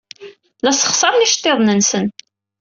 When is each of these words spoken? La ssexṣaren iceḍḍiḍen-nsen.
La 0.63 0.71
ssexṣaren 0.73 1.25
iceḍḍiḍen-nsen. 1.25 2.05